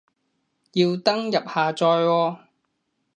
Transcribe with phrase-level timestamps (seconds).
[0.03, 0.07] 要登
[1.25, 2.37] 入下載喎